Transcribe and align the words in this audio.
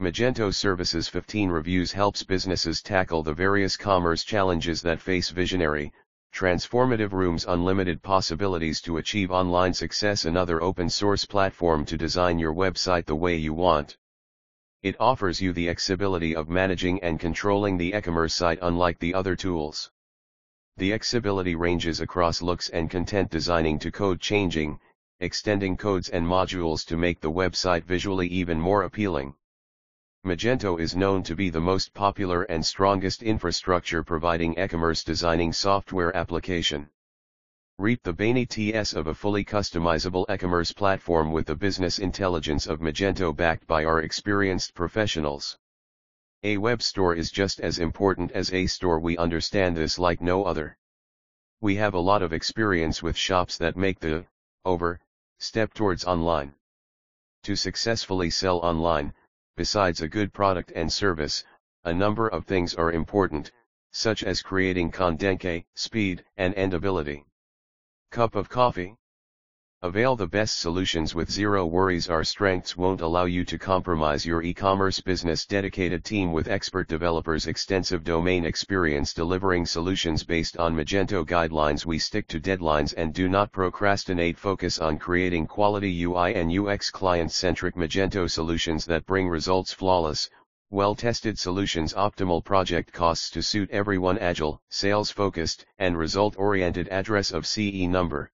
Magento 0.00 0.50
Services 0.50 1.08
15 1.08 1.50
Reviews 1.50 1.92
helps 1.92 2.22
businesses 2.22 2.80
tackle 2.80 3.22
the 3.22 3.34
various 3.34 3.76
commerce 3.76 4.24
challenges 4.24 4.80
that 4.80 4.98
face 4.98 5.28
visionary, 5.28 5.92
transformative 6.32 7.12
rooms 7.12 7.44
unlimited 7.46 8.02
possibilities 8.02 8.80
to 8.80 8.96
achieve 8.96 9.30
online 9.30 9.74
success 9.74 10.24
another 10.24 10.62
open 10.62 10.88
source 10.88 11.26
platform 11.26 11.84
to 11.84 11.98
design 11.98 12.38
your 12.38 12.54
website 12.54 13.04
the 13.04 13.14
way 13.14 13.36
you 13.36 13.52
want. 13.52 13.98
It 14.82 14.96
offers 14.98 15.38
you 15.38 15.52
the 15.52 15.68
accessibility 15.68 16.34
of 16.34 16.48
managing 16.48 17.02
and 17.02 17.20
controlling 17.20 17.76
the 17.76 17.92
e-commerce 17.94 18.32
site 18.32 18.58
unlike 18.62 18.98
the 19.00 19.12
other 19.12 19.36
tools. 19.36 19.90
The 20.78 20.94
accessibility 20.94 21.56
ranges 21.56 22.00
across 22.00 22.40
looks 22.40 22.70
and 22.70 22.90
content 22.90 23.28
designing 23.28 23.78
to 23.80 23.90
code 23.90 24.18
changing, 24.18 24.80
extending 25.18 25.76
codes 25.76 26.08
and 26.08 26.26
modules 26.26 26.86
to 26.86 26.96
make 26.96 27.20
the 27.20 27.30
website 27.30 27.84
visually 27.84 28.28
even 28.28 28.58
more 28.58 28.84
appealing. 28.84 29.34
Magento 30.22 30.78
is 30.78 30.94
known 30.94 31.22
to 31.22 31.34
be 31.34 31.48
the 31.48 31.62
most 31.62 31.94
popular 31.94 32.42
and 32.42 32.64
strongest 32.64 33.22
infrastructure 33.22 34.04
providing 34.04 34.52
e-commerce 34.58 35.02
designing 35.02 35.50
software 35.50 36.14
application. 36.14 36.90
Reap 37.78 38.02
the 38.02 38.12
benefits 38.12 38.92
of 38.92 39.06
a 39.06 39.14
fully 39.14 39.46
customizable 39.46 40.26
e-commerce 40.28 40.72
platform 40.72 41.32
with 41.32 41.46
the 41.46 41.56
business 41.56 41.98
intelligence 41.98 42.66
of 42.66 42.80
Magento 42.80 43.34
backed 43.34 43.66
by 43.66 43.86
our 43.86 44.02
experienced 44.02 44.74
professionals. 44.74 45.56
A 46.42 46.58
web 46.58 46.82
store 46.82 47.14
is 47.14 47.30
just 47.30 47.58
as 47.58 47.78
important 47.78 48.30
as 48.32 48.52
a 48.52 48.66
store 48.66 49.00
we 49.00 49.16
understand 49.16 49.74
this 49.74 49.98
like 49.98 50.20
no 50.20 50.44
other. 50.44 50.76
We 51.62 51.76
have 51.76 51.94
a 51.94 51.98
lot 51.98 52.20
of 52.20 52.34
experience 52.34 53.02
with 53.02 53.16
shops 53.16 53.56
that 53.56 53.74
make 53.74 54.00
the, 54.00 54.26
over, 54.66 55.00
step 55.38 55.72
towards 55.72 56.04
online. 56.04 56.54
To 57.44 57.56
successfully 57.56 58.28
sell 58.28 58.58
online, 58.58 59.14
Besides 59.56 60.00
a 60.00 60.08
good 60.08 60.32
product 60.32 60.72
and 60.74 60.92
service, 60.92 61.44
a 61.84 61.92
number 61.92 62.28
of 62.28 62.44
things 62.46 62.74
are 62.74 62.92
important, 62.92 63.50
such 63.90 64.22
as 64.22 64.42
creating 64.42 64.90
content, 64.90 65.64
speed, 65.74 66.24
and 66.36 66.54
endability. 66.54 67.24
Cup 68.10 68.34
of 68.34 68.48
coffee? 68.48 68.96
Avail 69.82 70.14
the 70.14 70.26
best 70.26 70.60
solutions 70.60 71.14
with 71.14 71.30
zero 71.30 71.64
worries. 71.64 72.10
Our 72.10 72.22
strengths 72.22 72.76
won't 72.76 73.00
allow 73.00 73.24
you 73.24 73.46
to 73.46 73.56
compromise 73.56 74.26
your 74.26 74.42
e-commerce 74.42 75.00
business. 75.00 75.46
Dedicated 75.46 76.04
team 76.04 76.32
with 76.32 76.48
expert 76.48 76.86
developers 76.86 77.46
extensive 77.46 78.04
domain 78.04 78.44
experience 78.44 79.14
delivering 79.14 79.64
solutions 79.64 80.22
based 80.22 80.58
on 80.58 80.76
Magento 80.76 81.24
guidelines. 81.24 81.86
We 81.86 81.98
stick 81.98 82.28
to 82.28 82.38
deadlines 82.38 82.92
and 82.98 83.14
do 83.14 83.26
not 83.26 83.52
procrastinate. 83.52 84.36
Focus 84.36 84.78
on 84.80 84.98
creating 84.98 85.46
quality 85.46 86.02
UI 86.04 86.34
and 86.34 86.52
UX 86.52 86.90
client-centric 86.90 87.74
Magento 87.74 88.28
solutions 88.30 88.84
that 88.84 89.06
bring 89.06 89.30
results. 89.30 89.72
Flawless, 89.72 90.28
well-tested 90.68 91.38
solutions. 91.38 91.94
Optimal 91.94 92.44
project 92.44 92.92
costs 92.92 93.30
to 93.30 93.42
suit 93.42 93.70
everyone. 93.70 94.18
Agile, 94.18 94.60
sales-focused, 94.68 95.64
and 95.78 95.96
result-oriented. 95.96 96.86
Address 96.88 97.30
of 97.30 97.46
CE 97.46 97.88
number. 97.88 98.30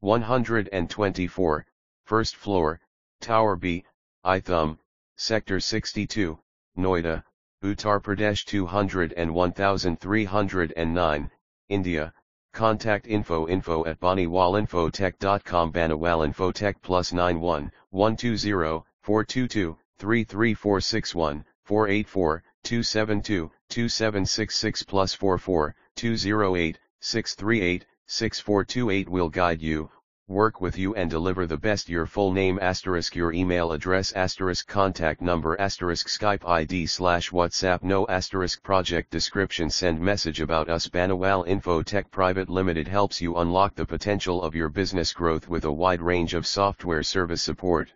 124, 0.00 1.66
first 2.04 2.36
floor, 2.36 2.78
Tower 3.20 3.56
B, 3.56 3.84
Ithum, 4.24 4.78
Sector 5.16 5.60
62, 5.60 6.38
Noida, 6.76 7.22
Uttar 7.64 8.02
Pradesh 8.02 8.44
201309, 8.44 11.30
India. 11.68 12.12
Contact 12.52 13.06
info 13.06 13.48
info 13.48 13.86
at 13.86 13.98
baniwalinfotech.com 14.00 15.72
Baniwalinfotech 15.72 16.74
plus 16.82 17.12
91 17.12 17.70
120 17.90 18.82
422 19.02 19.76
33461 19.98 21.44
484 21.64 22.42
272 22.62 23.50
2766 23.68 24.82
plus 24.84 25.12
44 25.14 25.74
208 25.96 26.78
638 27.00 27.86
6428 28.08 29.08
will 29.08 29.28
guide 29.28 29.60
you, 29.60 29.90
work 30.28 30.60
with 30.60 30.76
you 30.76 30.92
and 30.96 31.08
deliver 31.08 31.46
the 31.46 31.56
best 31.56 31.88
your 31.88 32.04
full 32.04 32.32
name 32.32 32.58
asterisk 32.60 33.14
your 33.14 33.32
email 33.32 33.70
address 33.70 34.10
asterisk 34.14 34.66
contact 34.66 35.20
number 35.20 35.56
asterisk 35.60 36.08
Skype 36.08 36.44
ID 36.44 36.84
slash 36.86 37.30
WhatsApp 37.30 37.84
no 37.84 38.04
asterisk 38.08 38.60
project 38.64 39.08
description 39.12 39.70
send 39.70 40.00
message 40.00 40.40
about 40.40 40.68
us 40.68 40.88
Baniwal 40.88 41.46
Infotech 41.46 42.10
Private 42.10 42.48
Limited 42.48 42.88
helps 42.88 43.20
you 43.20 43.36
unlock 43.36 43.76
the 43.76 43.86
potential 43.86 44.42
of 44.42 44.56
your 44.56 44.68
business 44.68 45.12
growth 45.12 45.48
with 45.48 45.64
a 45.64 45.72
wide 45.72 46.02
range 46.02 46.34
of 46.34 46.44
software 46.44 47.04
service 47.04 47.42
support. 47.42 47.92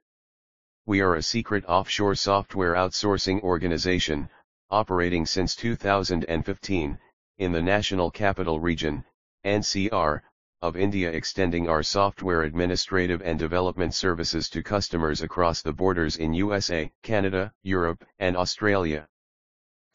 We 0.87 1.01
are 1.01 1.17
a 1.17 1.23
secret 1.23 1.65
offshore 1.67 2.15
software 2.15 2.75
outsourcing 2.75 3.43
organization, 3.43 4.29
operating 4.71 5.27
since 5.27 5.57
2015, 5.57 6.99
in 7.39 7.53
the 7.53 7.63
National 7.63 8.09
Capital 8.09 8.61
Region, 8.61 9.05
NCR, 9.45 10.21
of 10.63 10.77
India 10.77 11.11
extending 11.11 11.71
our 11.71 11.83
software 11.83 12.43
administrative 12.43 13.23
and 13.23 13.39
development 13.39 13.95
services 13.95 14.51
to 14.51 14.63
customers 14.63 15.23
across 15.23 15.63
the 15.63 15.73
borders 15.73 16.17
in 16.17 16.35
USA, 16.35 16.93
Canada, 17.03 17.51
Europe, 17.63 18.05
and 18.19 18.37
Australia. 18.37 19.09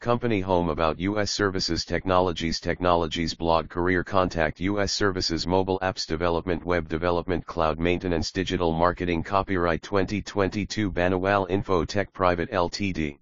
Company 0.00 0.40
home 0.40 0.68
about 0.68 0.98
US 0.98 1.30
services 1.30 1.84
technologies 1.84 2.58
technologies 2.58 3.32
blog 3.32 3.68
career 3.68 4.02
contact 4.02 4.58
US 4.58 4.92
services 4.92 5.46
mobile 5.46 5.78
apps 5.82 6.04
development 6.04 6.64
web 6.64 6.88
development 6.88 7.46
cloud 7.46 7.78
maintenance 7.78 8.32
digital 8.32 8.72
marketing 8.72 9.22
copyright 9.22 9.82
2022 9.82 10.90
Baniwal 10.90 11.48
Infotech 11.48 12.12
Private 12.12 12.50
Ltd 12.50 13.18